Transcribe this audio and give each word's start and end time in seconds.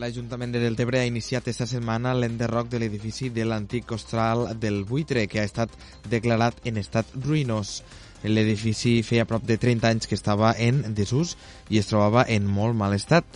L'Ajuntament 0.00 0.54
de 0.54 0.60
Deltebre 0.62 0.96
ha 0.96 1.08
iniciat 1.08 1.48
esta 1.50 1.66
setmana 1.68 2.14
l'enderroc 2.16 2.70
de 2.72 2.78
l'edifici 2.80 3.26
de 3.36 3.44
l'antic 3.44 3.84
costral 3.84 4.46
del 4.62 4.78
Buitre, 4.88 5.26
que 5.28 5.42
ha 5.42 5.44
estat 5.44 5.74
declarat 6.08 6.56
en 6.64 6.80
estat 6.80 7.10
ruïnós. 7.26 7.72
L'edifici 8.24 8.94
feia 9.04 9.26
prop 9.28 9.44
de 9.44 9.58
30 9.60 9.90
anys 9.90 10.08
que 10.08 10.16
estava 10.16 10.54
en 10.68 10.80
desús 10.96 11.34
i 11.68 11.82
es 11.82 11.92
trobava 11.92 12.24
en 12.32 12.48
molt 12.48 12.78
mal 12.80 12.96
estat. 12.96 13.28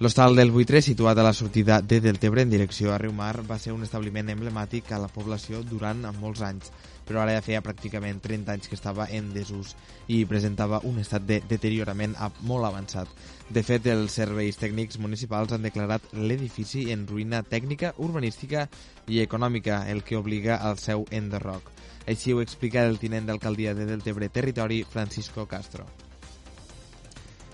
L'hostal 0.00 0.34
del 0.34 0.50
Buitre, 0.50 0.80
situat 0.80 1.18
a 1.20 1.24
la 1.26 1.34
sortida 1.36 1.82
de 1.82 2.00
Deltebre 2.00 2.40
en 2.40 2.50
direcció 2.50 2.94
a 2.94 2.98
Riumar, 2.98 3.42
va 3.44 3.58
ser 3.60 3.74
un 3.76 3.82
establiment 3.84 4.32
emblemàtic 4.32 4.88
a 4.96 5.00
la 5.02 5.10
població 5.12 5.60
durant 5.60 6.06
molts 6.22 6.40
anys 6.40 6.72
però 7.10 7.24
ara 7.24 7.32
ja 7.34 7.42
feia 7.42 7.60
pràcticament 7.66 8.20
30 8.22 8.52
anys 8.54 8.68
que 8.70 8.76
estava 8.78 9.08
en 9.10 9.32
desús 9.34 9.72
i 10.14 10.20
presentava 10.30 10.78
un 10.86 11.00
estat 11.02 11.24
de 11.26 11.40
deteriorament 11.50 12.14
molt 12.46 12.68
avançat. 12.68 13.10
De 13.50 13.64
fet, 13.66 13.88
els 13.90 14.14
serveis 14.20 14.60
tècnics 14.60 15.00
municipals 15.02 15.50
han 15.56 15.66
declarat 15.66 16.06
l'edifici 16.14 16.84
en 16.94 17.02
ruïna 17.10 17.42
tècnica, 17.42 17.96
urbanística 17.98 18.68
i 19.08 19.18
econòmica, 19.24 19.80
el 19.90 20.04
que 20.06 20.20
obliga 20.20 20.60
al 20.68 20.78
seu 20.78 21.02
enderroc. 21.10 21.72
Així 22.06 22.30
ho 22.30 22.44
explica 22.44 22.86
el 22.86 23.02
tinent 23.02 23.26
d'alcaldia 23.26 23.74
de 23.74 23.90
Deltebre 23.90 24.30
Territori, 24.30 24.84
Francisco 24.86 25.48
Castro. 25.50 25.88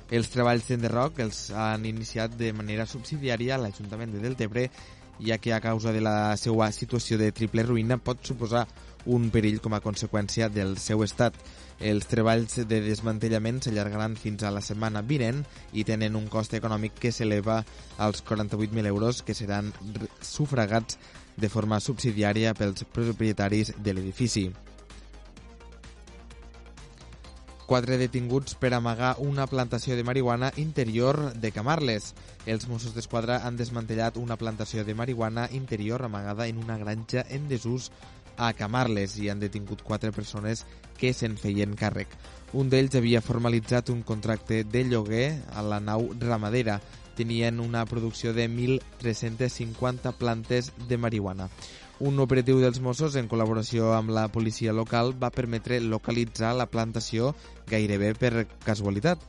Els 0.06 0.28
treballs 0.30 0.68
d'enderroc 0.68 1.18
els 1.24 1.48
han 1.50 1.84
iniciat 1.88 2.36
de 2.38 2.52
manera 2.54 2.86
subsidiària 2.86 3.58
l'Ajuntament 3.58 4.12
de 4.14 4.20
Deltebre, 4.22 4.68
ja 5.18 5.38
que 5.38 5.52
a 5.52 5.60
causa 5.60 5.92
de 5.92 6.00
la 6.04 6.36
seva 6.36 6.68
situació 6.72 7.18
de 7.18 7.32
triple 7.32 7.64
ruïna 7.66 7.96
pot 7.98 8.20
suposar 8.22 8.66
un 9.06 9.30
perill 9.30 9.58
com 9.64 9.74
a 9.74 9.80
conseqüència 9.82 10.48
del 10.52 10.76
seu 10.82 11.02
estat. 11.02 11.34
Els 11.80 12.06
treballs 12.06 12.60
de 12.68 12.80
desmantellament 12.84 13.60
s'allargaran 13.62 14.16
fins 14.20 14.44
a 14.44 14.52
la 14.54 14.62
setmana 14.62 15.02
vinent 15.02 15.42
i 15.72 15.84
tenen 15.88 16.16
un 16.16 16.28
cost 16.32 16.54
econòmic 16.54 16.94
que 17.00 17.12
s'eleva 17.12 17.62
als 17.98 18.22
48.000 18.24 18.86
euros 18.86 19.22
que 19.22 19.34
seran 19.34 19.72
sufragats 20.20 20.98
de 21.36 21.50
forma 21.50 21.80
subsidiària 21.80 22.54
pels 22.54 22.86
propietaris 22.92 23.74
de 23.76 23.92
l'edifici. 23.92 24.50
Quatre 27.66 27.96
detinguts 27.98 28.54
per 28.54 28.68
amagar 28.76 29.16
una 29.18 29.48
plantació 29.50 29.96
de 29.98 30.04
marihuana 30.06 30.52
interior 30.54 31.16
de 31.34 31.50
Camarles. 31.50 32.12
Els 32.46 32.68
Mossos 32.70 32.92
d'Esquadra 32.94 33.40
han 33.42 33.56
desmantellat 33.58 34.20
una 34.22 34.36
plantació 34.38 34.84
de 34.86 34.94
marihuana 34.94 35.48
interior 35.50 36.04
amagada 36.06 36.46
en 36.46 36.60
una 36.62 36.76
granja 36.78 37.24
en 37.26 37.48
desús 37.50 37.90
a 38.36 38.52
Camarles 38.52 39.16
i 39.18 39.32
han 39.32 39.42
detingut 39.42 39.82
quatre 39.82 40.12
persones 40.14 40.62
que 41.00 41.10
se'n 41.10 41.34
feien 41.42 41.74
càrrec. 41.74 42.06
Un 42.54 42.70
d'ells 42.70 42.94
havia 42.94 43.18
formalitzat 43.18 43.90
un 43.90 44.04
contracte 44.06 44.62
de 44.62 44.84
lloguer 44.86 45.26
a 45.50 45.66
la 45.66 45.80
nau 45.82 46.06
ramadera. 46.20 46.78
Tenien 47.16 47.60
una 47.60 47.86
producció 47.88 48.34
de 48.36 48.48
1.350 48.48 50.12
plantes 50.14 50.72
de 50.88 50.98
marihuana. 51.00 51.48
Un 51.98 52.20
operatiu 52.20 52.58
dels 52.60 52.76
Mossos, 52.84 53.14
en 53.16 53.24
col·laboració 53.24 53.94
amb 53.96 54.12
la 54.12 54.26
policia 54.28 54.74
local, 54.76 55.14
va 55.16 55.32
permetre 55.32 55.80
localitzar 55.80 56.52
la 56.52 56.68
plantació 56.68 57.32
gairebé 57.70 58.12
per 58.20 58.44
casualitat. 58.66 59.22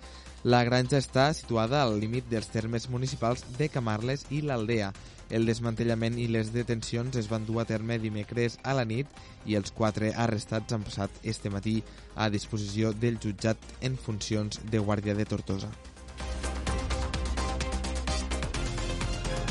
La 0.43 0.65
granja 0.67 0.99
està 0.99 1.29
situada 1.33 1.79
al 1.81 1.95
límit 1.99 2.27
dels 2.29 2.51
termes 2.51 2.89
municipals 2.91 3.45
de 3.57 3.71
Camarles 3.71 4.27
i 4.35 4.43
l'Aldea. 4.43 4.91
El 5.31 5.47
desmantellament 5.47 6.19
i 6.19 6.27
les 6.31 6.53
detencions 6.53 7.15
es 7.19 7.27
van 7.31 7.47
dur 7.47 7.61
a 7.63 7.67
terme 7.67 7.97
dimecres 8.03 8.59
a 8.63 8.75
la 8.77 8.85
nit 8.87 9.07
i 9.45 9.57
els 9.59 9.73
quatre 9.75 10.13
arrestats 10.15 10.75
han 10.75 10.83
passat 10.87 11.23
este 11.23 11.51
matí 11.51 11.81
a 12.15 12.29
disposició 12.29 12.93
del 12.93 13.19
jutjat 13.23 13.57
en 13.81 13.95
funcions 13.95 14.59
de 14.71 14.79
Guàrdia 14.79 15.15
de 15.15 15.25
Tortosa. 15.25 15.71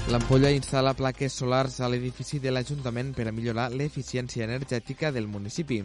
L'Ampolla 0.07 0.53
instal·la 0.55 0.93
plaques 0.95 1.35
solars 1.35 1.81
a 1.83 1.89
l'edifici 1.91 2.39
de 2.39 2.53
l'Ajuntament 2.53 3.09
per 3.11 3.25
a 3.27 3.33
millorar 3.35 3.73
l'eficiència 3.75 4.45
energètica 4.47 5.09
del 5.11 5.27
municipi. 5.27 5.81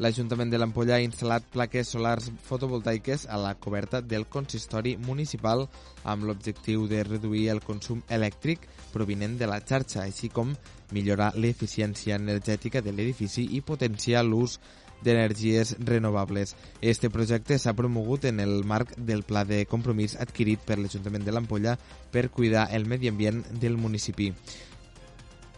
L'Ajuntament 0.00 0.48
de 0.48 0.56
l'Ampolla 0.56 0.94
ha 0.96 1.04
instal·lat 1.04 1.50
plaques 1.52 1.90
solars 1.92 2.30
fotovoltaiques 2.46 3.26
a 3.28 3.36
la 3.42 3.52
coberta 3.54 4.00
del 4.00 4.24
consistori 4.32 4.94
municipal 4.96 5.66
amb 6.08 6.24
l'objectiu 6.24 6.88
de 6.88 7.02
reduir 7.04 7.50
el 7.52 7.60
consum 7.60 8.00
elèctric 8.08 8.64
provinent 8.94 9.36
de 9.36 9.50
la 9.52 9.60
xarxa, 9.60 10.06
així 10.08 10.32
com 10.32 10.56
millorar 10.96 11.34
l'eficiència 11.36 12.16
energètica 12.16 12.80
de 12.80 12.96
l'edifici 12.96 13.44
i 13.52 13.60
potenciar 13.60 14.24
l'ús 14.24 14.56
d'energies 15.04 15.76
renovables. 15.84 16.56
Este 16.80 17.10
projecte 17.10 17.58
s'ha 17.58 17.76
promogut 17.76 18.24
en 18.24 18.40
el 18.40 18.64
marc 18.64 18.96
del 18.96 19.22
pla 19.22 19.44
de 19.44 19.64
compromís 19.70 20.16
adquirit 20.16 20.64
per 20.64 20.80
l'Ajuntament 20.80 21.24
de 21.24 21.32
l'Ampolla 21.32 21.78
per 22.10 22.30
cuidar 22.30 22.70
el 22.72 22.88
medi 22.88 23.12
ambient 23.12 23.44
del 23.60 23.76
municipi. 23.76 24.32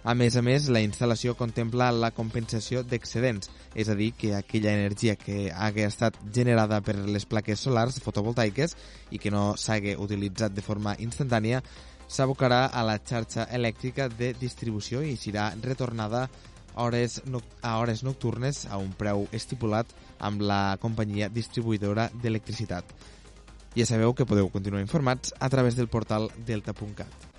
A 0.06 0.14
més 0.14 0.36
a 0.38 0.42
més, 0.46 0.68
la 0.70 0.78
instal·lació 0.86 1.32
contempla 1.34 1.88
la 1.90 2.12
compensació 2.14 2.84
d'excedents, 2.86 3.48
és 3.74 3.88
a 3.90 3.96
dir, 3.98 4.12
que 4.14 4.36
aquella 4.36 4.70
energia 4.70 5.16
que 5.18 5.50
hagi 5.50 5.82
estat 5.82 6.20
generada 6.32 6.78
per 6.86 6.94
les 7.10 7.26
plaques 7.26 7.64
solars 7.66 7.98
fotovoltaiques 8.04 8.76
i 9.10 9.18
que 9.18 9.32
no 9.34 9.56
s'hagi 9.58 9.96
utilitzat 9.98 10.54
de 10.54 10.62
forma 10.62 10.94
instantània 11.02 11.58
s'abocarà 12.06 12.66
a 12.70 12.84
la 12.86 13.00
xarxa 13.02 13.48
elèctrica 13.50 14.06
de 14.06 14.30
distribució 14.38 15.02
i 15.02 15.16
serà 15.18 15.48
retornada 15.62 16.28
hores 16.76 17.20
a 17.62 17.76
hores 17.78 18.02
nocturnes 18.06 18.64
a 18.66 18.78
un 18.78 18.92
preu 18.96 19.26
estipulat 19.32 19.90
amb 20.18 20.40
la 20.40 20.78
companyia 20.80 21.28
distribuïdora 21.28 22.10
d'electricitat. 22.22 22.84
Ja 23.76 23.84
sabeu 23.84 24.14
que 24.16 24.24
podeu 24.28 24.48
continuar 24.48 24.84
informats 24.84 25.34
a 25.40 25.50
través 25.52 25.76
del 25.76 25.88
portal 25.88 26.30
delta.cat. 26.46 27.35